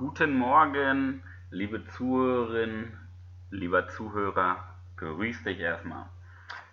Guten 0.00 0.32
Morgen, 0.38 1.22
liebe 1.50 1.84
Zuhörerinnen, 1.84 2.98
lieber 3.50 3.86
Zuhörer, 3.88 4.64
grüß 4.96 5.44
dich 5.44 5.60
erstmal. 5.60 6.06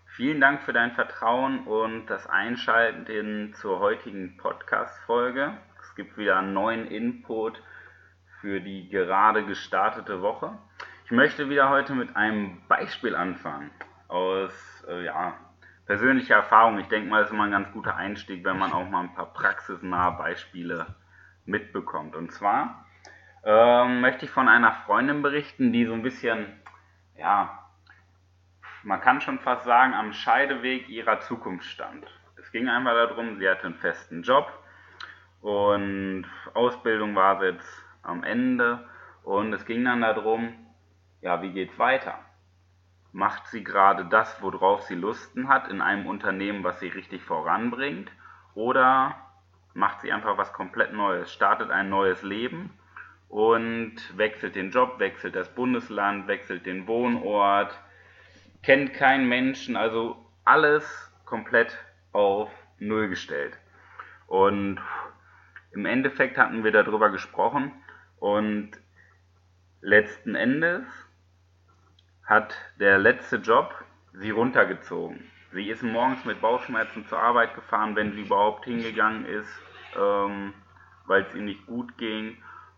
Vielen 0.06 0.40
Dank 0.40 0.62
für 0.62 0.72
dein 0.72 0.94
Vertrauen 0.94 1.68
und 1.68 2.06
das 2.06 2.26
Einschalten 2.26 3.54
zur 3.54 3.80
heutigen 3.80 4.38
Podcast-Folge. 4.38 5.58
Es 5.82 5.94
gibt 5.96 6.18
wieder 6.18 6.38
einen 6.38 6.54
neuen 6.54 6.88
Input 6.88 7.62
für 8.40 8.62
die 8.62 8.88
gerade 8.88 9.44
gestartete 9.44 10.22
Woche. 10.22 10.58
Ich 11.04 11.12
möchte 11.12 11.50
wieder 11.50 11.70
heute 11.70 11.96
mit 11.96 12.16
einem 12.16 12.62
Beispiel 12.70 13.14
anfangen 13.14 13.72
aus 14.08 14.86
äh, 14.88 15.04
ja, 15.04 15.34
persönlicher 15.86 16.36
Erfahrung. 16.36 16.80
Ich 16.80 16.88
denke 16.88 17.10
mal, 17.10 17.20
das 17.20 17.28
ist 17.28 17.34
immer 17.34 17.44
ein 17.44 17.52
ganz 17.52 17.74
guter 17.74 17.98
Einstieg, 17.98 18.46
wenn 18.46 18.58
man 18.58 18.72
auch 18.72 18.90
mal 18.90 19.02
ein 19.02 19.14
paar 19.14 19.34
praxisnahe 19.34 20.18
Beispiele 20.18 20.96
mitbekommt. 21.44 22.16
Und 22.16 22.32
zwar 22.32 22.86
ähm, 23.48 24.02
möchte 24.02 24.26
ich 24.26 24.32
von 24.32 24.50
einer 24.50 24.74
Freundin 24.74 25.22
berichten, 25.22 25.72
die 25.72 25.86
so 25.86 25.94
ein 25.94 26.04
bisschen, 26.04 26.48
ja, 27.18 27.66
man 28.84 29.00
kann 29.00 29.22
schon 29.22 29.40
fast 29.40 29.64
sagen, 29.64 29.94
am 29.94 30.12
Scheideweg 30.12 30.90
ihrer 30.90 31.22
Zukunft 31.22 31.66
stand. 31.66 32.06
Es 32.36 32.52
ging 32.52 32.68
einfach 32.68 32.92
darum, 32.92 33.38
sie 33.38 33.48
hatte 33.48 33.68
einen 33.68 33.76
festen 33.76 34.22
Job 34.22 34.52
und 35.40 36.26
Ausbildung 36.56 37.16
war 37.16 37.40
sie 37.40 37.46
jetzt 37.46 37.86
am 38.04 38.26
Ende 38.26 38.86
und 39.24 39.54
es 39.54 39.66
ging 39.66 39.86
dann 39.86 40.02
darum, 40.02 40.54
ja, 41.22 41.42
wie 41.42 41.52
geht's 41.52 41.80
weiter? 41.80 42.20
Macht 43.14 43.48
sie 43.48 43.64
gerade 43.64 44.04
das, 44.04 44.42
worauf 44.42 44.82
sie 44.82 44.96
Lusten 44.96 45.48
hat, 45.48 45.70
in 45.70 45.80
einem 45.80 46.06
Unternehmen, 46.06 46.66
was 46.66 46.82
sie 46.82 46.90
richtig 46.90 47.24
voranbringt? 47.24 48.12
Oder 48.56 49.16
macht 49.74 50.02
sie 50.02 50.12
einfach 50.12 50.38
was 50.38 50.52
komplett 50.52 50.92
Neues, 50.92 51.32
startet 51.32 51.72
ein 51.72 51.88
neues 51.88 52.24
Leben 52.24 52.78
und 53.30 53.96
wechselt 54.18 54.56
den 54.56 54.72
Job, 54.72 55.00
wechselt 55.00 55.36
das 55.36 55.54
Bundesland, 55.54 56.28
wechselt 56.28 56.66
den 56.66 56.88
Wohnort, 56.88 57.78
kennt 58.64 58.94
keinen 58.94 59.28
Menschen, 59.28 59.76
also 59.76 60.18
alles 60.46 61.12
komplett 61.26 61.78
auf 62.14 62.50
Null 62.80 63.10
gestellt. 63.10 63.58
Und 64.28 64.80
im 65.72 65.86
Endeffekt 65.86 66.38
hatten 66.38 66.64
wir 66.64 66.72
darüber 66.72 67.10
gesprochen 67.10 67.72
und 68.20 68.72
letzten 69.82 70.36
Endes 70.36 70.84
hat 72.26 72.56
der 72.80 72.98
letzte 72.98 73.38
Job 73.38 73.74
sie 74.14 74.32
runtergezogen. 74.32 75.32
Sie 75.54 75.70
ist 75.70 75.82
morgens 75.82 76.26
mit 76.26 76.42
Bauchschmerzen 76.42 77.06
zur 77.08 77.20
Arbeit 77.20 77.56
gefahren, 77.56 77.96
wenn 77.96 78.12
sie 78.12 78.22
überhaupt 78.22 78.66
hingegangen 78.66 79.26
ist, 79.26 79.50
ähm, 79.98 80.54
weil 81.06 81.24
es 81.24 81.34
ihr 81.36 81.42
nicht 81.42 81.66
gut 81.66 81.98
ging. 81.98 82.38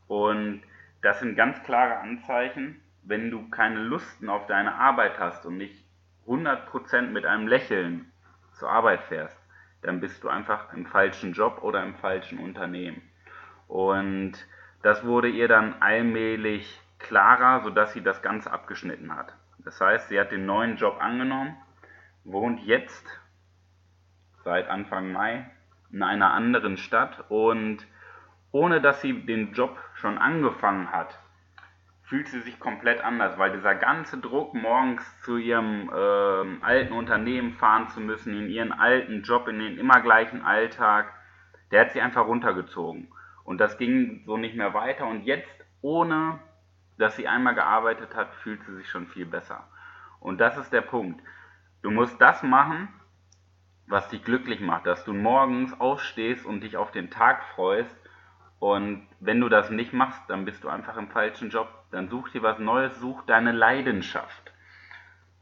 Und 0.10 0.64
das 1.04 1.20
sind 1.20 1.36
ganz 1.36 1.62
klare 1.64 2.00
Anzeichen, 2.00 2.82
wenn 3.04 3.30
du 3.30 3.48
keine 3.50 3.80
Lusten 3.80 4.28
auf 4.28 4.48
deine 4.48 4.74
Arbeit 4.74 5.20
hast 5.20 5.46
und 5.46 5.58
nicht 5.58 5.86
100% 6.28 7.04
mit 7.12 7.26
einem 7.26 7.48
Lächeln 7.48 8.12
zur 8.54 8.70
Arbeit 8.70 9.04
fährst, 9.04 9.40
dann 9.84 10.02
bist 10.02 10.24
du 10.24 10.30
einfach 10.30 10.74
im 10.74 10.88
falschen 10.88 11.34
Job 11.34 11.60
oder 11.62 11.84
im 11.84 11.96
falschen 11.96 12.40
Unternehmen. 12.40 13.02
Und 13.68 14.34
das 14.82 15.06
wurde 15.06 15.30
ihr 15.30 15.48
dann 15.48 15.80
allmählich 15.80 16.82
klarer, 16.98 17.62
sodass 17.64 17.94
sie 17.94 18.02
das 18.02 18.24
Ganze 18.24 18.52
abgeschnitten 18.52 19.16
hat. 19.16 19.36
Das 19.60 19.80
heißt, 19.80 20.10
sie 20.10 20.20
hat 20.20 20.32
den 20.32 20.48
neuen 20.48 20.78
Job 20.78 20.98
angenommen, 21.00 21.56
wohnt 22.24 22.62
jetzt 22.62 23.06
seit 24.44 24.70
Anfang 24.70 25.12
Mai 25.12 25.50
in 25.92 26.02
einer 26.02 26.34
anderen 26.34 26.78
Stadt 26.78 27.26
und 27.30 27.86
ohne 28.52 28.82
dass 28.82 29.02
sie 29.02 29.26
den 29.26 29.54
Job 29.54 29.78
schon 29.96 30.18
angefangen 30.18 30.92
hat, 30.92 31.18
fühlt 32.04 32.28
sie 32.28 32.40
sich 32.42 32.60
komplett 32.60 33.02
anders, 33.02 33.38
weil 33.38 33.52
dieser 33.52 33.76
ganze 33.76 34.18
Druck, 34.18 34.56
morgens 34.56 35.04
zu 35.22 35.38
ihrem 35.38 35.90
äh, 35.90 36.66
alten 36.66 36.94
Unternehmen 36.94 37.54
fahren 37.54 37.88
zu 37.90 38.00
müssen, 38.00 38.34
in 38.34 38.50
ihren 38.50 38.72
alten 38.72 39.22
Job, 39.22 39.48
in 39.48 39.60
den 39.60 39.78
immer 39.78 40.02
gleichen 40.02 40.44
Alltag, 40.44 41.14
der 41.72 41.82
hat 41.82 41.92
sie 41.92 42.02
einfach 42.02 42.26
runtergezogen. 42.26 43.10
Und 43.44 43.60
das 43.60 43.78
ging 43.78 44.24
so 44.26 44.38
nicht 44.38 44.56
mehr 44.56 44.74
weiter. 44.74 45.06
Und 45.06 45.24
jetzt, 45.24 45.54
ohne 45.82 46.40
dass 46.98 47.16
sie 47.16 47.28
einmal 47.28 47.56
gearbeitet 47.56 48.16
hat, 48.16 48.34
fühlt 48.36 48.64
sie 48.64 48.76
sich 48.76 48.90
schon 48.90 49.08
viel 49.08 49.26
besser. 49.26 49.68
Und 50.20 50.40
das 50.42 50.58
ist 50.58 50.74
der 50.74 50.82
Punkt. 50.82 51.22
Du 51.82 51.92
musst 51.92 52.20
das 52.20 52.44
machen, 52.44 52.90
was 53.88 54.10
dich 54.10 54.24
glücklich 54.24 54.60
macht, 54.60 54.86
dass 54.86 55.06
du 55.06 55.14
morgens 55.14 55.80
aufstehst 55.80 56.46
und 56.46 56.62
dich 56.62 56.78
auf 56.78 56.92
den 56.92 57.10
Tag 57.10 57.44
freust. 57.56 57.96
Und 58.60 59.08
wenn 59.20 59.40
du 59.40 59.50
das 59.50 59.70
nicht 59.70 59.94
machst, 59.94 60.22
dann 60.28 60.46
bist 60.46 60.64
du 60.64 60.70
einfach 60.70 60.98
im 60.98 61.08
falschen 61.08 61.50
Job. 61.50 61.70
Dann 61.92 62.10
such 62.10 62.30
dir 62.30 62.44
was 62.44 62.60
Neues, 62.60 63.00
such 63.00 63.26
deine 63.26 63.52
Leidenschaft. 63.52 64.52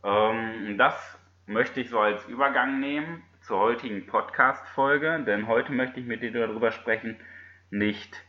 Ähm, 0.03 0.77
das 0.77 1.19
möchte 1.45 1.81
ich 1.81 1.89
so 1.89 1.99
als 1.99 2.25
Übergang 2.25 2.79
nehmen 2.79 3.23
zur 3.41 3.59
heutigen 3.59 4.05
Podcast-Folge, 4.05 5.23
denn 5.25 5.47
heute 5.47 5.71
möchte 5.71 5.99
ich 5.99 6.05
mit 6.05 6.21
dir 6.21 6.31
darüber 6.31 6.71
sprechen, 6.71 7.17
nicht 7.69 8.23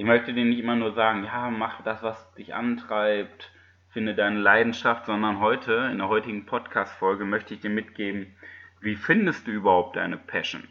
ich 0.00 0.06
möchte 0.06 0.32
dir 0.32 0.44
nicht 0.44 0.60
immer 0.60 0.76
nur 0.76 0.94
sagen, 0.94 1.24
ja, 1.24 1.50
mach 1.50 1.82
das, 1.82 2.02
was 2.02 2.32
dich 2.34 2.54
antreibt, 2.54 3.50
finde 3.90 4.14
deine 4.14 4.38
Leidenschaft, 4.38 5.06
sondern 5.06 5.40
heute, 5.40 5.90
in 5.90 5.98
der 5.98 6.08
heutigen 6.08 6.46
Podcast-Folge, 6.46 7.24
möchte 7.24 7.54
ich 7.54 7.60
dir 7.60 7.70
mitgeben, 7.70 8.34
wie 8.80 8.96
findest 8.96 9.46
du 9.46 9.50
überhaupt 9.50 9.96
deine 9.96 10.16
Passion? 10.16 10.66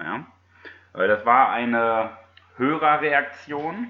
Ja? 0.00 0.26
Weil 0.92 1.08
das 1.08 1.26
war 1.26 1.50
eine 1.50 2.16
Hörerreaktion, 2.56 3.88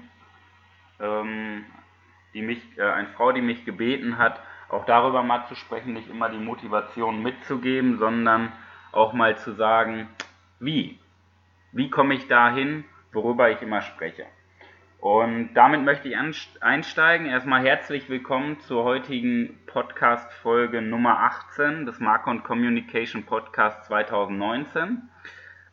ähm, 0.99 1.65
die 2.33 2.41
mich, 2.41 2.61
äh, 2.77 2.81
eine 2.81 3.09
Frau, 3.09 3.31
die 3.31 3.41
mich 3.41 3.63
gebeten 3.65 4.17
hat, 4.17 4.41
auch 4.69 4.85
darüber 4.85 5.21
mal 5.21 5.45
zu 5.45 5.55
sprechen, 5.55 5.93
nicht 5.93 6.09
immer 6.09 6.29
die 6.29 6.39
Motivation 6.39 7.21
mitzugeben, 7.21 7.97
sondern 7.97 8.51
auch 8.91 9.13
mal 9.13 9.37
zu 9.37 9.53
sagen, 9.53 10.07
wie? 10.59 10.99
Wie 11.71 11.89
komme 11.89 12.15
ich 12.15 12.27
dahin, 12.27 12.85
worüber 13.11 13.51
ich 13.51 13.61
immer 13.61 13.81
spreche? 13.81 14.25
Und 14.99 15.53
damit 15.53 15.83
möchte 15.83 16.07
ich 16.07 16.17
einsteigen. 16.61 17.27
Erstmal 17.27 17.63
herzlich 17.63 18.09
willkommen 18.09 18.59
zur 18.61 18.83
heutigen 18.83 19.59
Podcast-Folge 19.67 20.81
Nummer 20.81 21.19
18 21.19 21.85
des 21.85 21.99
Marcon 21.99 22.41
Communication 22.41 23.23
Podcast 23.23 23.85
2019. 23.85 25.03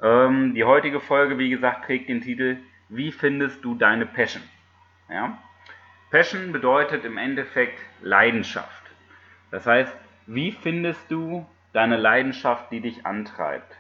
Ähm, 0.03 0.55
die 0.55 0.65
heutige 0.65 1.01
Folge, 1.01 1.39
wie 1.39 1.49
gesagt, 1.49 1.87
trägt 1.87 2.11
den 2.11 2.21
Titel 2.21 2.59
Wie 2.95 3.11
findest 3.11 3.65
du 3.65 3.75
deine 3.75 4.05
Passion? 4.05 4.43
Ja? 5.09 5.39
Passion 6.11 6.53
bedeutet 6.53 7.07
im 7.07 7.17
Endeffekt 7.17 7.79
Leidenschaft. 8.03 8.83
Das 9.51 9.67
heißt, 9.67 9.97
wie 10.27 10.53
findest 10.53 11.11
du 11.11 11.47
deine 11.73 11.97
Leidenschaft, 11.97 12.71
die 12.71 12.83
dich 12.83 13.07
antreibt? 13.07 13.75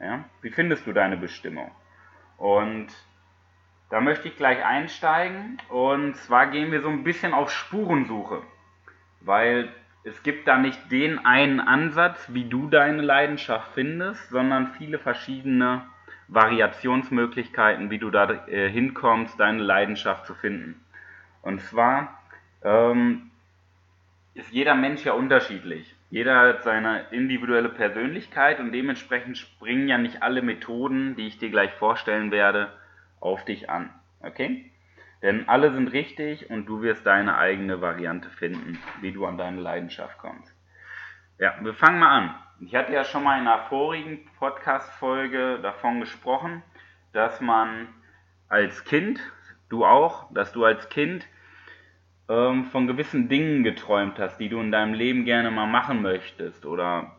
Ja? 0.00 0.24
Wie 0.42 0.50
findest 0.50 0.88
du 0.88 0.92
deine 0.92 1.16
Bestimmung? 1.16 1.70
Und 2.36 2.88
da 3.90 4.00
möchte 4.00 4.26
ich 4.26 4.36
gleich 4.36 4.64
einsteigen 4.64 5.58
und 5.68 6.16
zwar 6.16 6.48
gehen 6.48 6.72
wir 6.72 6.82
so 6.82 6.88
ein 6.88 7.04
bisschen 7.04 7.34
auf 7.34 7.52
Spurensuche, 7.52 8.42
weil 9.20 9.72
es 10.02 10.24
gibt 10.24 10.48
da 10.48 10.58
nicht 10.58 10.90
den 10.90 11.24
einen 11.24 11.60
Ansatz, 11.60 12.28
wie 12.32 12.48
du 12.48 12.68
deine 12.68 13.02
Leidenschaft 13.02 13.74
findest, 13.74 14.30
sondern 14.30 14.72
viele 14.78 14.98
verschiedene 14.98 15.86
Variationsmöglichkeiten, 16.28 17.90
wie 17.90 17.98
du 17.98 18.10
da 18.10 18.46
äh, 18.46 18.68
hinkommst, 18.68 19.38
deine 19.40 19.62
Leidenschaft 19.62 20.26
zu 20.26 20.34
finden. 20.34 20.80
Und 21.42 21.60
zwar 21.62 22.22
ähm, 22.62 23.30
ist 24.34 24.50
jeder 24.50 24.74
Mensch 24.74 25.04
ja 25.04 25.14
unterschiedlich. 25.14 25.94
Jeder 26.10 26.40
hat 26.40 26.62
seine 26.62 27.06
individuelle 27.10 27.68
Persönlichkeit 27.68 28.60
und 28.60 28.72
dementsprechend 28.72 29.36
springen 29.36 29.88
ja 29.88 29.98
nicht 29.98 30.22
alle 30.22 30.42
Methoden, 30.42 31.16
die 31.16 31.26
ich 31.26 31.38
dir 31.38 31.50
gleich 31.50 31.72
vorstellen 31.72 32.30
werde, 32.30 32.72
auf 33.20 33.44
dich 33.44 33.68
an. 33.68 33.90
Okay? 34.20 34.70
Denn 35.22 35.48
alle 35.48 35.72
sind 35.72 35.92
richtig 35.92 36.48
und 36.50 36.66
du 36.66 36.82
wirst 36.82 37.04
deine 37.04 37.36
eigene 37.36 37.80
Variante 37.80 38.30
finden, 38.30 38.78
wie 39.00 39.12
du 39.12 39.26
an 39.26 39.36
deine 39.36 39.60
Leidenschaft 39.60 40.18
kommst. 40.18 40.54
Ja, 41.40 41.54
wir 41.60 41.72
fangen 41.72 42.00
mal 42.00 42.10
an. 42.10 42.34
Ich 42.58 42.74
hatte 42.74 42.92
ja 42.92 43.04
schon 43.04 43.22
mal 43.22 43.38
in 43.40 43.46
einer 43.46 43.62
vorigen 43.68 44.28
Podcast-Folge 44.40 45.60
davon 45.62 46.00
gesprochen, 46.00 46.64
dass 47.12 47.40
man 47.40 47.86
als 48.48 48.84
Kind, 48.84 49.20
du 49.68 49.84
auch, 49.84 50.32
dass 50.32 50.50
du 50.50 50.64
als 50.64 50.88
Kind 50.88 51.28
ähm, 52.28 52.64
von 52.64 52.88
gewissen 52.88 53.28
Dingen 53.28 53.62
geträumt 53.62 54.18
hast, 54.18 54.38
die 54.38 54.48
du 54.48 54.58
in 54.58 54.72
deinem 54.72 54.94
Leben 54.94 55.24
gerne 55.24 55.52
mal 55.52 55.68
machen 55.68 56.02
möchtest 56.02 56.66
oder 56.66 57.12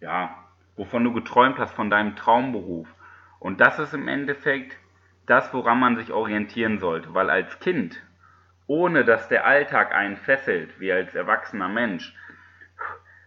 ja, 0.00 0.34
wovon 0.74 1.04
du 1.04 1.12
geträumt 1.12 1.60
hast 1.60 1.74
von 1.74 1.88
deinem 1.88 2.16
Traumberuf. 2.16 2.88
Und 3.38 3.60
das 3.60 3.78
ist 3.78 3.94
im 3.94 4.08
Endeffekt 4.08 4.76
das, 5.26 5.54
woran 5.54 5.78
man 5.78 5.96
sich 5.96 6.10
orientieren 6.10 6.80
sollte, 6.80 7.14
weil 7.14 7.30
als 7.30 7.60
Kind, 7.60 8.02
ohne 8.66 9.04
dass 9.04 9.28
der 9.28 9.46
Alltag 9.46 9.94
einen 9.94 10.16
fesselt, 10.16 10.80
wie 10.80 10.90
als 10.90 11.14
erwachsener 11.14 11.68
Mensch, 11.68 12.12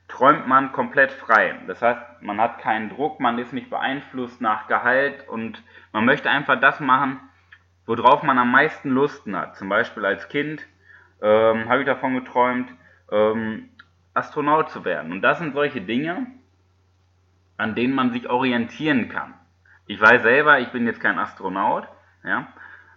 träumt 0.08 0.48
man 0.48 0.72
komplett 0.72 1.12
frei. 1.12 1.56
Das 1.68 1.82
heißt, 1.82 2.22
man 2.22 2.40
hat 2.40 2.60
keinen 2.60 2.90
Druck, 2.90 3.20
man 3.20 3.40
ist 3.40 3.54
nicht 3.54 3.70
beeinflusst 3.70 4.42
nach 4.42 4.68
Gehalt 4.68 5.28
und 5.28 5.64
man 5.92 6.06
möchte 6.06 6.30
einfach 6.30 6.60
das 6.60 6.80
machen, 6.80 7.20
worauf 7.86 8.24
man 8.24 8.38
am 8.38 8.52
meisten 8.52 8.90
Lusten 8.90 9.36
hat. 9.36 9.56
Zum 9.56 9.70
Beispiel 9.70 10.06
als 10.06 10.30
Kind 10.30 10.66
ähm, 11.22 11.70
habe 11.70 11.82
ich 11.82 11.86
davon 11.86 12.16
geträumt, 12.16 12.70
ähm, 13.12 13.70
Astronaut 14.14 14.70
zu 14.70 14.86
werden. 14.86 15.12
Und 15.12 15.22
das 15.22 15.40
sind 15.40 15.54
solche 15.54 15.82
Dinge, 15.82 16.28
an 17.58 17.76
denen 17.76 17.96
man 17.96 18.12
sich 18.12 18.30
orientieren 18.30 19.10
kann. 19.10 19.34
Ich 19.88 20.00
weiß 20.00 20.22
selber, 20.22 20.60
ich 20.60 20.70
bin 20.70 20.86
jetzt 20.86 21.02
kein 21.02 21.20
Astronaut, 21.20 21.88
ja, 22.24 22.48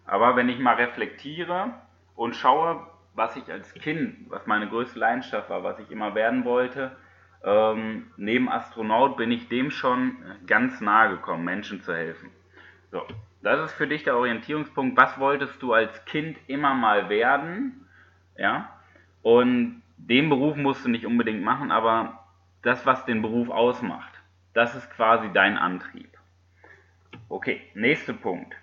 aber 0.04 0.36
wenn 0.36 0.48
ich 0.48 0.58
mal 0.58 0.76
reflektiere 0.76 1.72
und 2.14 2.36
schaue, 2.36 2.86
was 3.16 3.34
ich 3.36 3.50
als 3.50 3.72
Kind, 3.74 4.30
was 4.30 4.46
meine 4.46 4.68
größte 4.68 4.98
Leidenschaft 4.98 5.50
war, 5.50 5.64
was 5.64 5.78
ich 5.78 5.90
immer 5.90 6.14
werden 6.14 6.44
wollte, 6.44 6.96
ähm, 7.42 8.10
neben 8.16 8.48
Astronaut 8.48 9.16
bin 9.16 9.30
ich 9.30 9.48
dem 9.48 9.70
schon 9.70 10.16
ganz 10.46 10.80
nahe 10.80 11.10
gekommen, 11.10 11.44
Menschen 11.44 11.82
zu 11.82 11.94
helfen. 11.94 12.30
So, 12.90 13.02
das 13.42 13.70
ist 13.70 13.76
für 13.76 13.86
dich 13.86 14.04
der 14.04 14.16
Orientierungspunkt. 14.16 14.96
Was 14.96 15.18
wolltest 15.18 15.62
du 15.62 15.72
als 15.72 16.04
Kind 16.04 16.38
immer 16.46 16.74
mal 16.74 17.08
werden? 17.08 17.86
Ja, 18.36 18.70
und 19.22 19.82
den 19.96 20.28
Beruf 20.28 20.56
musst 20.56 20.84
du 20.84 20.90
nicht 20.90 21.06
unbedingt 21.06 21.42
machen, 21.42 21.70
aber 21.70 22.24
das, 22.62 22.84
was 22.84 23.04
den 23.06 23.22
Beruf 23.22 23.48
ausmacht, 23.48 24.12
das 24.52 24.74
ist 24.74 24.90
quasi 24.90 25.30
dein 25.32 25.56
Antrieb. 25.56 26.10
Okay, 27.28 27.62
nächster 27.74 28.12
Punkt. 28.12 28.54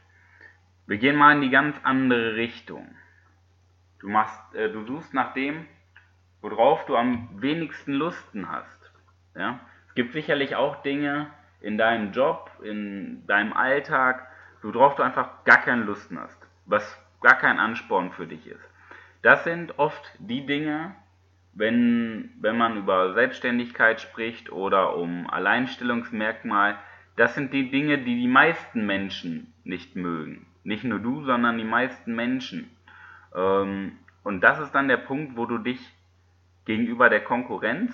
Wir 0.85 0.97
gehen 0.97 1.15
mal 1.15 1.33
in 1.33 1.41
die 1.41 1.49
ganz 1.49 1.75
andere 1.83 2.35
Richtung. 2.35 2.95
Du, 4.03 4.09
machst, 4.09 4.53
äh, 4.53 4.69
du 4.69 4.85
suchst 4.85 5.13
nach 5.13 5.33
dem, 5.33 5.65
worauf 6.41 6.85
du 6.85 6.97
am 6.97 7.29
wenigsten 7.41 7.93
Lusten 7.93 8.49
hast. 8.51 8.91
Ja? 9.33 9.61
Es 9.87 9.95
gibt 9.95 10.11
sicherlich 10.11 10.57
auch 10.57 10.81
Dinge 10.83 11.27
in 11.61 11.77
deinem 11.77 12.11
Job, 12.11 12.51
in 12.61 13.25
deinem 13.27 13.53
Alltag, 13.53 14.27
worauf 14.61 14.95
du 14.95 15.03
einfach 15.03 15.45
gar 15.45 15.61
keine 15.61 15.83
Lusten 15.83 16.19
hast, 16.19 16.37
was 16.65 16.83
gar 17.21 17.35
kein 17.35 17.59
Ansporn 17.59 18.11
für 18.11 18.27
dich 18.27 18.45
ist. 18.45 18.69
Das 19.21 19.45
sind 19.45 19.79
oft 19.79 20.03
die 20.19 20.45
Dinge, 20.45 20.93
wenn, 21.53 22.31
wenn 22.41 22.57
man 22.57 22.75
über 22.75 23.13
Selbstständigkeit 23.13 24.01
spricht 24.01 24.51
oder 24.51 24.97
um 24.97 25.29
Alleinstellungsmerkmal, 25.29 26.77
das 27.15 27.35
sind 27.35 27.53
die 27.53 27.71
Dinge, 27.71 27.99
die 27.99 28.19
die 28.19 28.27
meisten 28.27 28.85
Menschen 28.85 29.53
nicht 29.63 29.95
mögen. 29.95 30.45
Nicht 30.65 30.83
nur 30.83 30.99
du, 30.99 31.23
sondern 31.23 31.57
die 31.57 31.63
meisten 31.63 32.15
Menschen. 32.15 32.69
Ähm, 33.35 33.99
und 34.23 34.41
das 34.41 34.59
ist 34.59 34.73
dann 34.73 34.87
der 34.87 34.97
Punkt, 34.97 35.35
wo 35.35 35.45
du 35.45 35.57
dich 35.57 35.79
gegenüber 36.65 37.09
der 37.09 37.23
Konkurrenz 37.23 37.93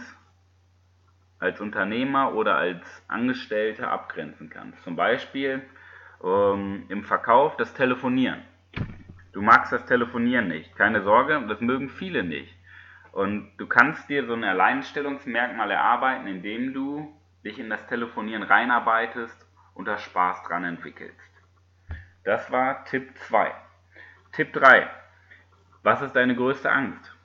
als 1.40 1.62
Unternehmer 1.62 2.34
oder 2.34 2.58
als 2.58 2.86
Angestellter 3.08 3.92
abgrenzen 3.92 4.50
kannst. 4.50 4.84
Zum 4.84 4.96
Beispiel 4.96 5.62
ähm, 6.24 6.86
im 6.90 7.04
Verkauf 7.04 7.56
das 7.58 7.74
Telefonieren. 7.74 8.42
Du 9.32 9.42
magst 9.42 9.72
das 9.72 9.86
Telefonieren 9.86 10.48
nicht. 10.48 10.76
Keine 10.76 11.02
Sorge, 11.02 11.44
das 11.48 11.62
mögen 11.62 11.90
viele 11.90 12.24
nicht. 12.24 12.54
Und 13.12 13.52
du 13.58 13.68
kannst 13.68 14.10
dir 14.10 14.26
so 14.26 14.34
ein 14.34 14.44
Alleinstellungsmerkmal 14.44 15.72
erarbeiten, 15.72 16.28
indem 16.28 16.74
du 16.74 17.16
dich 17.44 17.58
in 17.58 17.70
das 17.70 17.86
Telefonieren 17.88 18.44
reinarbeitest 18.44 19.48
und 19.74 19.88
da 19.88 19.98
Spaß 19.98 20.44
dran 20.44 20.64
entwickelst. 20.64 21.16
Das 22.24 22.52
war 22.52 22.84
Tipp 22.86 23.16
2. 23.16 23.52
Tipp 24.34 24.54
3. 24.54 24.90
Was 25.84 26.02
ist 26.02 26.16
deine 26.16 26.36
größte 26.36 26.72
Angst? 26.72 27.16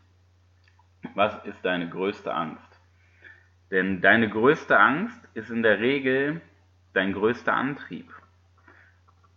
Was 1.15 1.45
ist 1.45 1.65
deine 1.65 1.89
größte 1.89 2.33
Angst? 2.33 2.81
Denn 3.71 4.01
deine 4.01 4.29
größte 4.29 4.79
Angst 4.79 5.21
ist 5.35 5.51
in 5.51 5.63
der 5.63 5.81
Regel 5.81 6.41
dein 6.93 7.13
größter 7.13 7.53
Antrieb. 7.53 8.13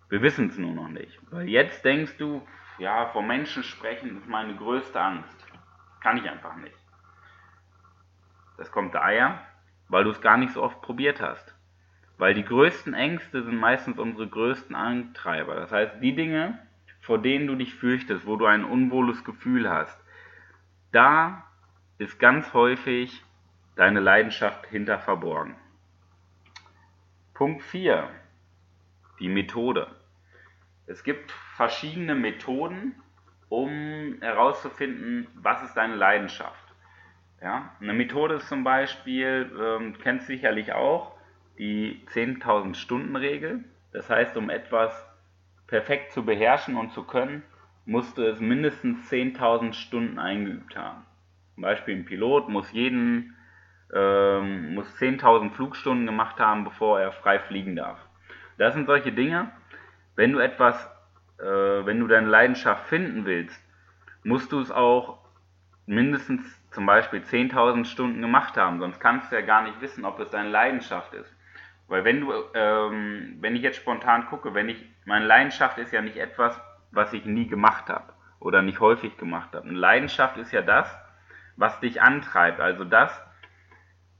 Wir 0.09 0.21
wissen 0.21 0.47
es 0.49 0.57
nur 0.57 0.73
noch 0.73 0.89
nicht. 0.89 1.19
Weil 1.31 1.49
jetzt 1.49 1.83
denkst 1.83 2.17
du, 2.17 2.47
ja, 2.77 3.07
vor 3.07 3.23
Menschen 3.23 3.63
sprechen 3.63 4.17
ist 4.17 4.27
meine 4.27 4.55
größte 4.55 4.99
Angst. 4.99 5.45
Kann 6.01 6.17
ich 6.17 6.29
einfach 6.29 6.55
nicht. 6.57 6.77
Das 8.57 8.71
kommt 8.71 8.93
daher, 8.93 9.41
weil 9.89 10.03
du 10.03 10.11
es 10.11 10.21
gar 10.21 10.37
nicht 10.37 10.53
so 10.53 10.63
oft 10.63 10.81
probiert 10.81 11.21
hast. 11.21 11.55
Weil 12.17 12.33
die 12.33 12.45
größten 12.45 12.93
Ängste 12.93 13.43
sind 13.43 13.57
meistens 13.57 13.99
unsere 13.99 14.27
größten 14.27 14.75
Antreiber. 14.75 15.55
Das 15.55 15.71
heißt, 15.71 16.01
die 16.01 16.15
Dinge, 16.15 16.59
vor 17.07 17.19
denen 17.19 17.47
du 17.47 17.55
dich 17.55 17.73
fürchtest, 17.73 18.27
wo 18.27 18.35
du 18.35 18.45
ein 18.47 18.65
unwohles 18.65 19.23
Gefühl 19.23 19.69
hast, 19.69 19.97
da 20.91 21.45
ist 21.99 22.19
ganz 22.19 22.53
häufig 22.53 23.23
deine 23.77 24.01
Leidenschaft 24.01 24.67
hinter 24.67 24.99
verborgen. 24.99 25.55
Punkt 27.33 27.63
4. 27.63 28.09
Die 29.21 29.29
Methode. 29.29 29.87
Es 30.85 31.01
gibt 31.01 31.31
verschiedene 31.55 32.13
Methoden, 32.13 33.01
um 33.47 34.17
herauszufinden, 34.19 35.27
was 35.35 35.63
ist 35.63 35.75
deine 35.75 35.95
Leidenschaft. 35.95 36.73
Ja, 37.41 37.73
eine 37.79 37.93
Methode 37.93 38.35
ist 38.35 38.49
zum 38.49 38.65
Beispiel, 38.65 39.49
ähm, 39.57 39.97
kennst 40.03 40.27
sicherlich 40.27 40.73
auch, 40.73 41.15
die 41.57 42.05
10.000 42.07 42.75
Stunden 42.75 43.15
Regel. 43.15 43.63
Das 43.93 44.09
heißt, 44.09 44.35
um 44.35 44.49
etwas 44.49 45.06
perfekt 45.67 46.11
zu 46.11 46.25
beherrschen 46.25 46.77
und 46.77 46.91
zu 46.91 47.03
können, 47.03 47.43
musst 47.85 48.17
du 48.17 48.23
es 48.23 48.39
mindestens 48.39 49.09
10.000 49.11 49.73
Stunden 49.73 50.19
eingeübt 50.19 50.75
haben. 50.75 51.05
Zum 51.55 51.63
Beispiel 51.63 51.95
ein 51.95 52.05
Pilot 52.05 52.49
muss 52.49 52.71
jeden 52.71 53.35
ähm, 53.93 54.75
muss 54.75 54.87
10.000 54.97 55.51
Flugstunden 55.51 56.05
gemacht 56.05 56.39
haben, 56.39 56.63
bevor 56.63 56.99
er 56.99 57.11
frei 57.11 57.39
fliegen 57.39 57.75
darf. 57.75 57.99
Das 58.57 58.73
sind 58.73 58.85
solche 58.85 59.11
Dinge. 59.11 59.49
Wenn 60.15 60.33
du 60.33 60.39
etwas, 60.39 60.75
äh, 61.39 61.43
wenn 61.45 61.99
du 61.99 62.07
deine 62.07 62.27
Leidenschaft 62.27 62.87
finden 62.87 63.25
willst, 63.25 63.57
musst 64.23 64.51
du 64.51 64.59
es 64.59 64.71
auch 64.71 65.19
mindestens 65.85 66.41
zum 66.71 66.85
Beispiel 66.85 67.21
10.000 67.21 67.85
Stunden 67.85 68.21
gemacht 68.21 68.57
haben, 68.57 68.79
sonst 68.79 68.99
kannst 68.99 69.31
du 69.31 69.35
ja 69.35 69.41
gar 69.41 69.63
nicht 69.63 69.79
wissen, 69.79 70.03
ob 70.03 70.19
es 70.19 70.29
deine 70.29 70.49
Leidenschaft 70.49 71.13
ist. 71.13 71.33
Weil 71.87 72.03
wenn 72.03 72.21
du, 72.21 72.33
ähm, 72.53 73.37
wenn 73.39 73.55
ich 73.55 73.61
jetzt 73.61 73.77
spontan 73.77 74.25
gucke, 74.27 74.53
wenn 74.53 74.69
ich, 74.69 74.83
meine 75.05 75.25
Leidenschaft 75.25 75.77
ist 75.77 75.93
ja 75.93 76.01
nicht 76.01 76.17
etwas, 76.17 76.59
was 76.91 77.13
ich 77.13 77.25
nie 77.25 77.47
gemacht 77.47 77.89
habe 77.89 78.13
oder 78.39 78.61
nicht 78.61 78.79
häufig 78.79 79.17
gemacht 79.17 79.53
habe. 79.53 79.67
Eine 79.67 79.77
Leidenschaft 79.77 80.37
ist 80.37 80.51
ja 80.51 80.61
das, 80.61 80.93
was 81.55 81.79
dich 81.79 82.01
antreibt, 82.01 82.59
also 82.59 82.83
das, 82.83 83.11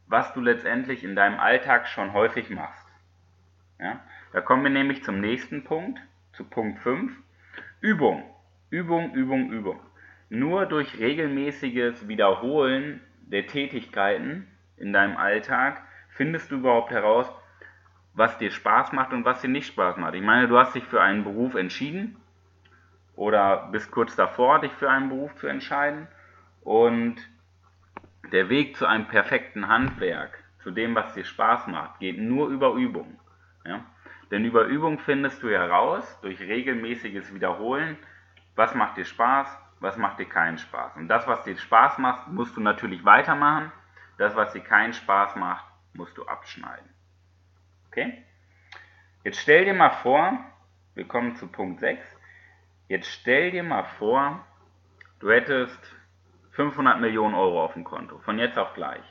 was 0.07 0.33
du 0.33 0.41
letztendlich 0.41 1.03
in 1.03 1.15
deinem 1.15 1.39
Alltag 1.39 1.87
schon 1.87 2.13
häufig 2.13 2.49
machst. 2.49 2.87
Ja? 3.79 3.99
Da 4.31 4.41
kommen 4.41 4.63
wir 4.63 4.71
nämlich 4.71 5.03
zum 5.03 5.19
nächsten 5.19 5.63
Punkt, 5.63 5.99
zu 6.33 6.45
Punkt 6.45 6.79
5. 6.79 7.11
Übung. 7.81 8.23
Übung, 8.69 9.13
Übung, 9.13 9.51
Übung. 9.51 9.79
Nur 10.29 10.65
durch 10.65 10.99
regelmäßiges 10.99 12.07
Wiederholen 12.07 13.01
der 13.21 13.47
Tätigkeiten 13.47 14.47
in 14.77 14.93
deinem 14.93 15.15
Alltag 15.17 15.81
findest 16.09 16.51
du 16.51 16.55
überhaupt 16.55 16.91
heraus, 16.91 17.31
was 18.17 18.35
dir 18.39 18.49
Spaß 18.49 18.93
macht 18.93 19.13
und 19.13 19.25
was 19.25 19.41
dir 19.41 19.47
nicht 19.47 19.67
Spaß 19.67 19.97
macht. 19.97 20.15
Ich 20.15 20.23
meine, 20.23 20.47
du 20.47 20.57
hast 20.57 20.73
dich 20.73 20.83
für 20.83 20.99
einen 20.99 21.23
Beruf 21.23 21.53
entschieden 21.53 22.17
oder 23.15 23.69
bist 23.71 23.91
kurz 23.91 24.15
davor, 24.15 24.59
dich 24.59 24.73
für 24.73 24.89
einen 24.89 25.09
Beruf 25.09 25.35
zu 25.35 25.45
entscheiden 25.45 26.07
und 26.61 27.15
der 28.31 28.49
Weg 28.49 28.75
zu 28.75 28.87
einem 28.87 29.07
perfekten 29.07 29.67
Handwerk, 29.67 30.43
zu 30.63 30.71
dem, 30.71 30.95
was 30.95 31.13
dir 31.13 31.25
Spaß 31.25 31.67
macht, 31.67 31.99
geht 31.99 32.17
nur 32.17 32.49
über 32.49 32.73
Übung. 32.73 33.19
Ja? 33.63 33.85
Denn 34.31 34.45
über 34.45 34.65
Übung 34.65 34.97
findest 34.97 35.43
du 35.43 35.49
heraus, 35.49 36.19
durch 36.21 36.39
regelmäßiges 36.39 37.35
Wiederholen, 37.35 37.97
was 38.55 38.73
macht 38.73 38.97
dir 38.97 39.05
Spaß, 39.05 39.47
was 39.79 39.95
macht 39.95 40.17
dir 40.17 40.25
keinen 40.25 40.57
Spaß. 40.57 40.95
Und 40.95 41.07
das, 41.07 41.27
was 41.27 41.43
dir 41.43 41.55
Spaß 41.55 41.99
macht, 41.99 42.29
musst 42.29 42.57
du 42.57 42.61
natürlich 42.61 43.05
weitermachen. 43.05 43.71
Das, 44.17 44.35
was 44.35 44.53
dir 44.53 44.61
keinen 44.61 44.93
Spaß 44.93 45.35
macht, 45.35 45.65
musst 45.93 46.17
du 46.17 46.25
abschneiden. 46.25 46.96
Okay? 47.97 48.13
Jetzt 49.23 49.39
stell 49.39 49.65
dir 49.65 49.73
mal 49.73 49.89
vor, 49.89 50.37
wir 50.93 51.07
kommen 51.07 51.35
zu 51.35 51.47
Punkt 51.47 51.79
6. 51.79 52.05
Jetzt 52.87 53.07
stell 53.07 53.49
dir 53.49 53.63
mal 53.63 53.85
vor, 53.97 54.45
du 55.19 55.31
hättest 55.31 55.79
500 56.51 57.01
Millionen 57.01 57.33
Euro 57.33 57.63
auf 57.63 57.73
dem 57.73 57.83
Konto, 57.83 58.19
von 58.19 58.37
jetzt 58.37 58.57
auf 58.59 58.75
gleich. 58.75 59.03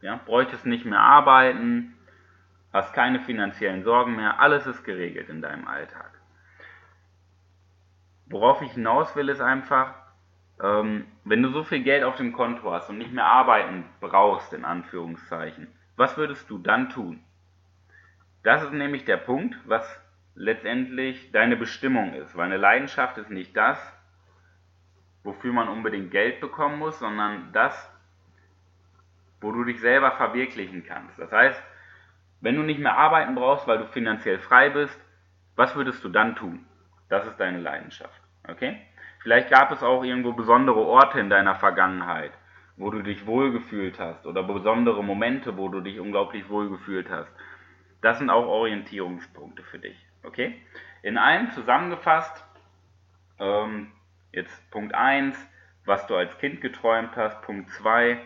Ja, 0.00 0.18
bräuchtest 0.24 0.64
nicht 0.64 0.86
mehr 0.86 1.00
arbeiten, 1.00 1.94
hast 2.72 2.94
keine 2.94 3.20
finanziellen 3.20 3.84
Sorgen 3.84 4.16
mehr, 4.16 4.40
alles 4.40 4.66
ist 4.66 4.82
geregelt 4.82 5.28
in 5.28 5.42
deinem 5.42 5.68
Alltag. 5.68 6.10
Worauf 8.24 8.62
ich 8.62 8.72
hinaus 8.72 9.14
will, 9.14 9.28
ist 9.28 9.42
einfach, 9.42 9.94
ähm, 10.62 11.06
wenn 11.24 11.42
du 11.42 11.50
so 11.50 11.64
viel 11.64 11.82
Geld 11.82 12.02
auf 12.02 12.16
dem 12.16 12.32
Konto 12.32 12.72
hast 12.72 12.88
und 12.88 12.96
nicht 12.96 13.12
mehr 13.12 13.26
arbeiten 13.26 13.84
brauchst, 14.00 14.54
in 14.54 14.64
Anführungszeichen, 14.64 15.68
was 15.96 16.16
würdest 16.16 16.48
du 16.48 16.58
dann 16.58 16.88
tun? 16.88 17.22
Das 18.46 18.62
ist 18.62 18.72
nämlich 18.72 19.04
der 19.04 19.16
Punkt, 19.16 19.56
was 19.64 19.84
letztendlich 20.36 21.32
deine 21.32 21.56
Bestimmung 21.56 22.14
ist, 22.14 22.36
weil 22.36 22.44
eine 22.44 22.58
Leidenschaft 22.58 23.18
ist 23.18 23.28
nicht 23.28 23.56
das, 23.56 23.76
wofür 25.24 25.52
man 25.52 25.66
unbedingt 25.66 26.12
Geld 26.12 26.40
bekommen 26.40 26.78
muss, 26.78 26.96
sondern 27.00 27.52
das, 27.52 27.74
wo 29.40 29.50
du 29.50 29.64
dich 29.64 29.80
selber 29.80 30.12
verwirklichen 30.12 30.84
kannst. 30.86 31.18
Das 31.18 31.32
heißt, 31.32 31.60
wenn 32.40 32.54
du 32.54 32.62
nicht 32.62 32.78
mehr 32.78 32.96
arbeiten 32.96 33.34
brauchst, 33.34 33.66
weil 33.66 33.78
du 33.78 33.86
finanziell 33.86 34.38
frei 34.38 34.70
bist, 34.70 34.96
was 35.56 35.74
würdest 35.74 36.04
du 36.04 36.08
dann 36.08 36.36
tun? 36.36 36.66
Das 37.08 37.26
ist 37.26 37.40
deine 37.40 37.58
Leidenschaft. 37.58 38.20
Okay? 38.46 38.80
Vielleicht 39.24 39.50
gab 39.50 39.72
es 39.72 39.82
auch 39.82 40.04
irgendwo 40.04 40.34
besondere 40.34 40.86
Orte 40.86 41.18
in 41.18 41.30
deiner 41.30 41.56
Vergangenheit, 41.56 42.30
wo 42.76 42.90
du 42.90 43.02
dich 43.02 43.26
wohlgefühlt 43.26 43.98
hast 43.98 44.24
oder 44.24 44.44
besondere 44.44 45.02
Momente, 45.02 45.56
wo 45.56 45.68
du 45.68 45.80
dich 45.80 45.98
unglaublich 45.98 46.48
wohlgefühlt 46.48 47.10
hast. 47.10 47.32
Das 48.06 48.18
sind 48.18 48.30
auch 48.30 48.46
Orientierungspunkte 48.46 49.64
für 49.64 49.80
dich. 49.80 49.96
Okay? 50.22 50.54
In 51.02 51.18
einem 51.18 51.50
zusammengefasst, 51.50 52.44
ähm, 53.40 53.90
jetzt 54.30 54.70
Punkt 54.70 54.94
1, 54.94 55.36
was 55.86 56.06
du 56.06 56.14
als 56.14 56.38
Kind 56.38 56.60
geträumt 56.60 57.16
hast. 57.16 57.42
Punkt 57.42 57.68
2, 57.70 58.20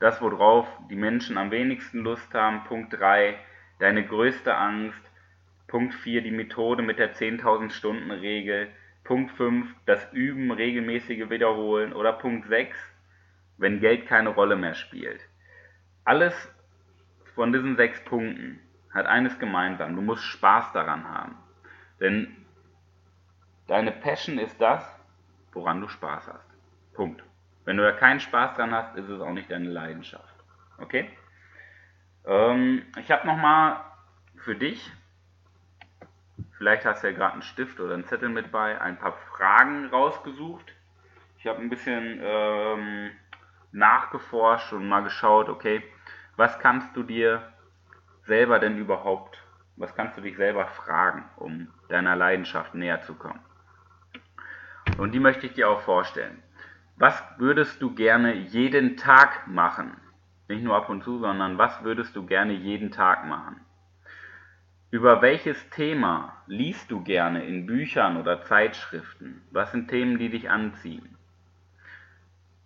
das, 0.00 0.20
worauf 0.20 0.68
die 0.90 0.96
Menschen 0.96 1.38
am 1.38 1.50
wenigsten 1.50 2.00
Lust 2.00 2.34
haben. 2.34 2.64
Punkt 2.64 2.92
3, 2.92 3.38
deine 3.78 4.04
größte 4.04 4.54
Angst. 4.54 5.00
Punkt 5.66 5.94
4, 5.94 6.20
die 6.20 6.30
Methode 6.30 6.82
mit 6.82 6.98
der 6.98 7.14
10.000 7.14 7.70
Stunden 7.70 8.10
Regel. 8.10 8.68
Punkt 9.02 9.30
5, 9.32 9.66
das 9.86 10.12
Üben, 10.12 10.50
regelmäßige 10.50 11.30
Wiederholen. 11.30 11.94
Oder 11.94 12.12
Punkt 12.12 12.48
6, 12.48 12.76
wenn 13.56 13.80
Geld 13.80 14.08
keine 14.08 14.28
Rolle 14.28 14.56
mehr 14.56 14.74
spielt. 14.74 15.22
Alles 16.04 16.34
von 17.34 17.54
diesen 17.54 17.76
sechs 17.76 18.04
Punkten 18.04 18.60
hat 18.96 19.06
eines 19.06 19.38
gemeinsam. 19.38 19.94
Du 19.94 20.02
musst 20.02 20.24
Spaß 20.24 20.72
daran 20.72 21.08
haben. 21.08 21.36
Denn 22.00 22.34
deine 23.66 23.92
Passion 23.92 24.38
ist 24.38 24.60
das, 24.60 24.84
woran 25.52 25.80
du 25.80 25.88
Spaß 25.88 26.28
hast. 26.28 26.48
Punkt. 26.94 27.22
Wenn 27.64 27.76
du 27.76 27.82
da 27.82 27.92
keinen 27.92 28.20
Spaß 28.20 28.54
dran 28.54 28.72
hast, 28.72 28.96
ist 28.96 29.08
es 29.08 29.20
auch 29.20 29.32
nicht 29.32 29.50
deine 29.50 29.68
Leidenschaft. 29.68 30.34
Okay? 30.78 31.10
Ähm, 32.24 32.82
ich 32.98 33.10
habe 33.10 33.26
nochmal 33.26 33.80
für 34.36 34.56
dich, 34.56 34.90
vielleicht 36.56 36.84
hast 36.84 37.02
du 37.02 37.08
ja 37.08 37.12
gerade 37.12 37.34
einen 37.34 37.42
Stift 37.42 37.80
oder 37.80 37.94
einen 37.94 38.04
Zettel 38.04 38.28
mit 38.28 38.50
bei, 38.50 38.80
ein 38.80 38.98
paar 38.98 39.12
Fragen 39.12 39.86
rausgesucht. 39.86 40.72
Ich 41.38 41.46
habe 41.46 41.60
ein 41.60 41.68
bisschen 41.68 42.20
ähm, 42.22 43.10
nachgeforscht 43.72 44.72
und 44.72 44.88
mal 44.88 45.02
geschaut, 45.02 45.48
okay, 45.48 45.82
was 46.36 46.58
kannst 46.60 46.96
du 46.96 47.02
dir 47.02 47.52
selber 48.26 48.58
denn 48.58 48.78
überhaupt, 48.78 49.38
was 49.76 49.94
kannst 49.94 50.16
du 50.16 50.20
dich 50.20 50.36
selber 50.36 50.66
fragen, 50.66 51.24
um 51.36 51.68
deiner 51.88 52.16
Leidenschaft 52.16 52.74
näher 52.74 53.02
zu 53.02 53.14
kommen? 53.14 53.40
Und 54.98 55.12
die 55.12 55.20
möchte 55.20 55.46
ich 55.46 55.54
dir 55.54 55.68
auch 55.68 55.80
vorstellen. 55.80 56.42
Was 56.96 57.22
würdest 57.38 57.82
du 57.82 57.94
gerne 57.94 58.34
jeden 58.34 58.96
Tag 58.96 59.46
machen? 59.46 59.96
Nicht 60.48 60.62
nur 60.62 60.76
ab 60.76 60.88
und 60.88 61.02
zu, 61.02 61.18
sondern 61.18 61.58
was 61.58 61.82
würdest 61.82 62.16
du 62.16 62.24
gerne 62.24 62.52
jeden 62.52 62.90
Tag 62.90 63.26
machen? 63.26 63.60
Über 64.90 65.20
welches 65.20 65.68
Thema 65.70 66.36
liest 66.46 66.90
du 66.90 67.02
gerne 67.02 67.44
in 67.44 67.66
Büchern 67.66 68.16
oder 68.16 68.42
Zeitschriften? 68.42 69.42
Was 69.50 69.72
sind 69.72 69.88
Themen, 69.88 70.18
die 70.18 70.30
dich 70.30 70.48
anziehen? 70.48 71.16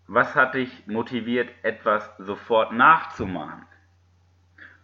Was 0.07 0.37
hat 0.37 0.55
dich 0.55 0.87
motiviert, 0.87 1.51
etwas 1.63 2.09
sofort 2.19 2.73
nachzumachen? 2.73 3.65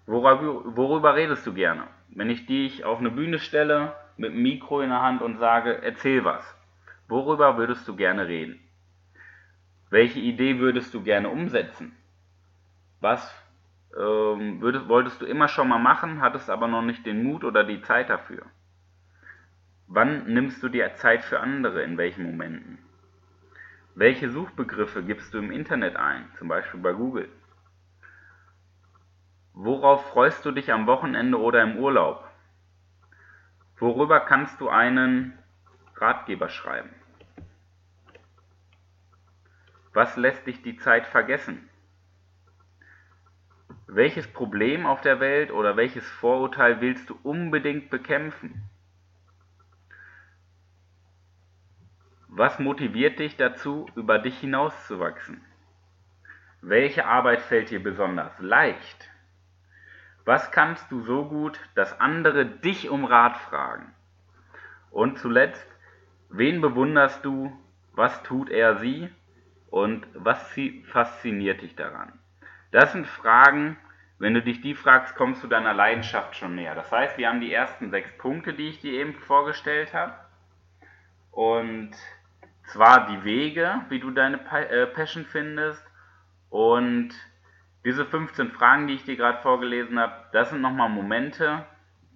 Worüber, 0.07 0.77
worüber 0.77 1.15
redest 1.17 1.47
du 1.47 1.53
gerne? 1.53 1.89
Wenn 2.09 2.31
ich 2.31 2.47
dich 2.47 2.85
auf 2.85 2.99
eine 2.99 3.11
Bühne 3.11 3.39
stelle, 3.39 3.95
mit 4.17 4.33
einem 4.33 4.43
Mikro 4.43 4.81
in 4.81 4.91
der 4.91 5.03
Hand 5.03 5.21
und 5.21 5.39
sage, 5.39 5.83
erzähl 5.83 6.25
was. 6.25 6.45
Worüber 7.09 7.59
würdest 7.59 7.87
du 7.87 7.97
gerne 7.97 8.27
reden? 8.27 8.61
Welche 9.91 10.21
Idee 10.21 10.59
würdest 10.59 10.95
du 10.95 11.03
gerne 11.03 11.29
umsetzen? 11.29 11.93
Was 13.01 13.35
ähm, 13.97 14.61
würdest, 14.61 14.89
wolltest 14.89 15.21
du 15.21 15.27
immer 15.27 15.49
schon 15.49 15.69
mal 15.69 15.79
machen, 15.79 16.21
hattest 16.21 16.51
aber 16.51 16.69
noch 16.69 16.83
nicht 16.83 17.07
den 17.07 17.23
Mut 17.23 17.45
oder 17.45 17.65
die 17.65 17.83
Zeit 17.83 18.11
dafür? 18.11 18.43
Wann 19.87 20.25
nimmst 20.27 20.63
du 20.63 20.69
dir 20.69 20.95
Zeit 20.97 21.25
für 21.25 21.41
andere, 21.41 21.83
in 21.83 21.97
welchen 21.97 22.25
Momenten? 22.25 22.79
Welche 23.95 24.31
Suchbegriffe 24.31 25.03
gibst 25.03 25.33
du 25.33 25.39
im 25.39 25.53
Internet 25.53 25.97
ein, 25.97 26.29
zum 26.39 26.49
Beispiel 26.49 26.81
bei 26.81 26.93
Google? 26.93 27.29
Worauf 29.59 30.11
freust 30.11 30.45
du 30.45 30.51
dich 30.51 30.71
am 30.71 30.87
Wochenende 30.87 31.41
oder 31.41 31.63
im 31.63 31.79
Urlaub? 31.79 32.23
Worüber 33.79 34.21
kannst 34.21 34.61
du 34.61 34.69
einen 34.69 35.33
Ratgeber 35.95 36.51
schreiben? 36.51 36.91
Was 39.95 40.15
lässt 40.19 40.47
dich 40.47 40.61
die 40.61 40.77
Zeit 40.77 41.07
vergessen? 41.07 41.71
Welches 43.87 44.31
Problem 44.31 44.85
auf 44.85 45.01
der 45.01 45.21
Welt 45.21 45.51
oder 45.51 45.75
welches 45.79 46.07
Vorurteil 46.07 46.83
willst 46.83 47.09
du 47.09 47.19
unbedingt 47.23 47.89
bekämpfen? 47.89 48.69
Was 52.29 52.59
motiviert 52.59 53.21
dich 53.21 53.39
dazu, 53.39 53.87
über 53.95 54.19
dich 54.19 54.39
hinauszuwachsen? 54.39 55.43
Welche 56.61 57.07
Arbeit 57.07 57.41
fällt 57.41 57.71
dir 57.71 57.83
besonders 57.83 58.39
leicht? 58.39 59.15
Was 60.26 60.50
kannst 60.50 60.90
du 60.90 61.02
so 61.02 61.25
gut, 61.25 61.61
dass 61.76 62.00
andere 62.00 62.45
dich 62.45 62.90
um 62.90 63.04
Rat 63.04 63.37
fragen? 63.37 63.95
Und 64.90 65.21
zuletzt, 65.21 65.64
wen 66.28 66.61
bewunderst 66.61 67.25
du? 67.25 67.56
Was 67.92 68.25
tut 68.25 68.50
er 68.50 68.78
sie? 68.78 69.09
Und 69.71 70.04
was 70.14 70.52
fasziniert 70.87 71.62
dich 71.62 71.76
daran? 71.76 72.12
Das 72.73 72.90
sind 72.90 73.06
Fragen, 73.06 73.78
wenn 74.18 74.35
du 74.35 74.42
dich 74.42 74.61
die 74.61 74.75
fragst, 74.75 75.14
kommst 75.14 75.45
du 75.45 75.47
deiner 75.47 75.75
Leidenschaft 75.75 76.35
schon 76.35 76.56
näher. 76.56 76.75
Das 76.75 76.90
heißt, 76.90 77.18
wir 77.18 77.28
haben 77.28 77.40
die 77.40 77.52
ersten 77.52 77.90
sechs 77.90 78.11
Punkte, 78.18 78.52
die 78.52 78.71
ich 78.71 78.80
dir 78.80 78.95
eben 78.95 79.14
vorgestellt 79.14 79.95
habe. 79.95 80.14
Und 81.30 81.92
zwar 82.64 83.06
die 83.06 83.23
Wege, 83.23 83.83
wie 83.90 84.00
du 84.00 84.11
deine 84.11 84.40
äh, 84.50 84.87
Passion 84.88 85.25
findest. 85.25 85.87
Und 86.50 87.11
diese 87.87 88.05
15 88.05 88.50
Fragen, 88.50 88.88
die 88.88 88.95
ich 88.95 89.05
dir 89.05 89.16
gerade 89.16 89.40
vorgelesen 89.43 90.00
habe, 90.00 90.12
das 90.33 90.50
sind 90.50 90.61
nochmal 90.61 90.88
Momente, 90.88 91.64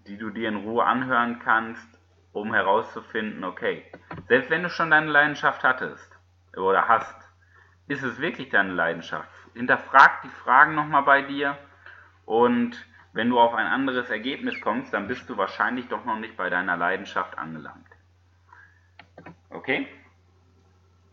die 0.09 0.19
du 0.19 0.31
dir 0.31 0.49
in 0.49 0.57
Ruhe 0.57 0.85
anhören 0.85 1.39
kannst, 1.39 1.87
um 2.33 2.53
herauszufinden, 2.53 3.45
okay, 3.45 3.85
selbst 4.27 4.51
wenn 4.51 4.65
du 4.65 4.69
schon 4.69 4.91
deine 4.91 5.07
Leidenschaft 5.07 5.63
hattest 5.63 6.19
oder 6.57 6.89
hast, 6.89 7.15
ist 7.87 8.03
es 8.03 8.21
wirklich 8.21 8.49
deine 8.49 8.73
Leidenschaft? 8.73 9.31
Hinterfrag 9.55 10.23
die 10.23 10.29
Fragen 10.43 10.75
nochmal 10.75 11.05
bei 11.05 11.23
dir 11.23 11.57
und 12.25 12.85
wenn 13.13 13.31
du 13.31 13.39
auf 13.39 13.55
ein 13.55 13.67
anderes 13.69 14.11
Ergebnis 14.11 14.61
kommst, 14.61 14.93
dann 14.93 15.07
bist 15.07 15.31
du 15.31 15.37
wahrscheinlich 15.37 15.87
doch 15.87 16.05
noch 16.05 16.19
nicht 16.19 16.37
bei 16.37 16.51
deiner 16.51 16.77
Leidenschaft 16.77 17.39
angelangt. 17.39 17.87
Okay? 19.51 19.87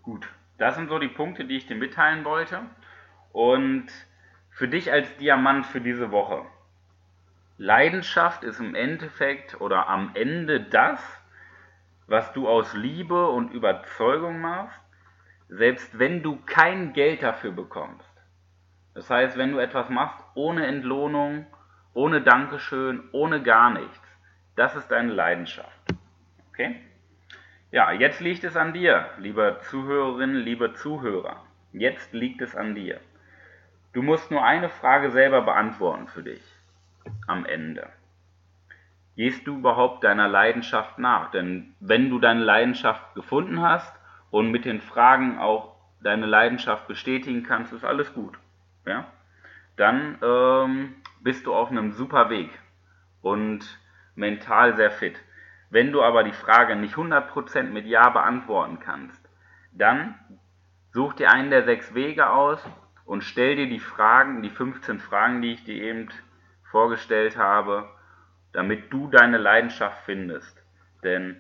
Gut. 0.02 0.28
Das 0.58 0.74
sind 0.74 0.90
so 0.90 0.98
die 0.98 1.10
Punkte, 1.10 1.46
die 1.46 1.58
ich 1.58 1.68
dir 1.68 1.76
mitteilen 1.76 2.26
wollte. 2.26 2.62
Und 3.32 3.86
für 4.58 4.68
dich 4.68 4.92
als 4.92 5.16
Diamant 5.18 5.66
für 5.66 5.82
diese 5.82 6.12
Woche. 6.12 6.44
Leidenschaft 7.58 8.44
ist 8.44 8.60
im 8.60 8.76
Endeffekt 8.76 9.62
oder 9.62 9.88
am 9.88 10.12
Ende 10.14 10.60
das, 10.62 11.00
was 12.08 12.34
du 12.34 12.48
aus 12.48 12.74
Liebe 12.74 13.30
und 13.30 13.54
Überzeugung 13.54 14.42
machst 14.42 14.82
selbst 15.50 15.98
wenn 15.98 16.24
du 16.24 16.38
kein 16.46 16.94
Geld 16.94 17.24
dafür 17.24 17.52
bekommst. 17.52 18.06
Das 18.94 19.10
heißt, 19.10 19.38
wenn 19.38 19.52
du 19.52 19.60
etwas 19.60 19.90
machst 19.90 20.24
ohne 20.34 20.66
Entlohnung, 20.66 21.46
ohne 21.94 22.22
Dankeschön, 22.22 23.08
ohne 23.12 23.42
gar 23.42 23.72
nichts, 23.72 24.02
das 24.56 24.76
ist 24.76 24.90
deine 24.90 25.14
Leidenschaft. 25.14 25.80
Okay? 26.50 26.82
Ja, 27.72 27.92
jetzt 27.92 28.22
liegt 28.22 28.44
es 28.44 28.58
an 28.58 28.74
dir, 28.74 29.10
lieber 29.20 29.62
Zuhörerin, 29.62 30.36
lieber 30.36 30.74
Zuhörer. 30.74 31.44
Jetzt 31.74 32.14
liegt 32.14 32.42
es 32.42 32.56
an 32.56 32.76
dir. 32.76 33.00
Du 33.94 34.02
musst 34.02 34.32
nur 34.32 34.44
eine 34.44 34.70
Frage 34.70 35.12
selber 35.12 35.42
beantworten 35.42 36.08
für 36.08 36.24
dich 36.24 36.44
am 37.26 37.46
Ende. 37.46 37.90
Gehst 39.16 39.48
du 39.48 39.58
überhaupt 39.58 40.04
deiner 40.04 40.28
Leidenschaft 40.28 41.00
nach? 41.00 41.32
Denn 41.32 41.74
wenn 41.80 42.10
du 42.10 42.20
deine 42.20 42.44
Leidenschaft 42.44 43.16
gefunden 43.16 43.62
hast, 43.62 43.98
und 44.32 44.52
mit 44.52 44.66
den 44.66 44.82
Fragen 44.82 45.40
auch 45.40 45.76
deine 46.02 46.26
Leidenschaft 46.26 46.88
bestätigen 46.88 47.44
kannst, 47.44 47.74
ist 47.74 47.86
alles 47.86 48.14
gut. 48.14 48.38
Ja? 48.86 49.06
Dann 49.76 50.18
ähm, 50.22 50.96
bist 51.22 51.46
du 51.46 51.54
auf 51.54 51.70
einem 51.70 51.92
super 51.92 52.30
Weg 52.30 52.50
und 53.22 53.80
mental 54.16 54.76
sehr 54.76 54.92
fit. 54.92 55.16
Wenn 55.70 55.92
du 55.92 56.02
aber 56.02 56.24
die 56.24 56.34
Frage 56.34 56.76
nicht 56.76 56.96
100% 56.96 57.64
mit 57.64 57.86
Ja 57.86 58.10
beantworten 58.10 58.80
kannst, 58.80 59.22
dann 59.72 60.16
such 60.92 61.14
dir 61.14 61.32
einen 61.32 61.50
der 61.50 61.64
sechs 61.64 61.94
Wege 61.94 62.30
aus 62.30 62.64
und 63.08 63.24
stell 63.24 63.56
dir 63.56 63.68
die 63.68 63.80
Fragen, 63.80 64.44
die 64.44 64.52
15 64.52 65.00
Fragen, 65.00 65.42
die 65.42 65.54
ich 65.54 65.64
dir 65.64 65.82
eben 65.82 66.10
vorgestellt 66.70 67.38
habe, 67.38 67.90
damit 68.54 68.94
du 68.94 69.08
deine 69.08 69.40
Leidenschaft 69.40 70.06
findest. 70.06 70.64
Denn 71.04 71.38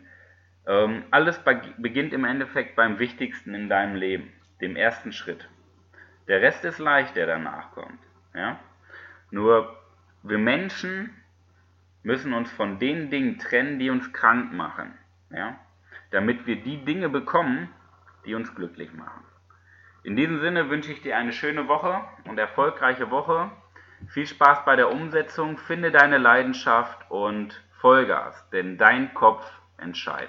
ähm, 0.65 1.03
alles 1.11 1.39
beginnt 1.77 2.13
im 2.13 2.25
Endeffekt 2.25 2.75
beim 2.75 2.97
Wichtigsten 2.97 3.53
in 3.53 3.69
deinem 3.69 3.95
Leben, 3.95 4.33
dem 4.61 4.75
ersten 4.75 5.11
Schritt. 5.11 5.47
Der 6.27 6.41
Rest 6.41 6.65
ist 6.65 6.79
leicht, 6.79 7.15
der 7.15 7.27
danach 7.27 7.71
kommt. 7.73 7.99
Ja? 8.33 8.59
Nur 9.29 9.77
wir 10.23 10.39
Menschen 10.39 11.15
müssen 12.01 12.33
uns 12.33 12.51
von 12.51 12.79
den 12.79 13.11
Dingen 13.11 13.37
trennen, 13.37 13.77
die 13.77 13.91
uns 13.91 14.11
krank 14.11 14.51
machen. 14.51 14.97
Ja? 15.29 15.59
damit 16.11 16.45
wir 16.47 16.61
die 16.61 16.83
Dinge 16.83 17.09
bekommen, 17.09 17.69
die 18.25 18.35
uns 18.35 18.53
glücklich 18.55 18.93
machen. 18.93 19.23
In 20.07 20.15
diesem 20.15 20.39
Sinne 20.39 20.69
wünsche 20.69 20.93
ich 20.93 21.01
dir 21.01 21.17
eine 21.17 21.33
schöne 21.33 21.67
Woche 21.67 21.99
und 22.29 22.37
erfolgreiche 22.37 23.11
Woche. 23.11 23.51
Viel 24.07 24.25
Spaß 24.25 24.63
bei 24.63 24.77
der 24.77 24.89
Umsetzung, 24.89 25.57
finde 25.57 25.91
deine 25.91 26.17
Leidenschaft 26.17 27.11
und 27.11 27.61
Vollgas, 27.81 28.49
denn 28.51 28.77
dein 28.77 29.13
Kopf 29.13 29.43
entscheidet. 29.77 30.25